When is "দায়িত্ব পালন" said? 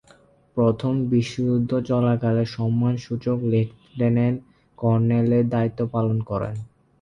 5.49-6.17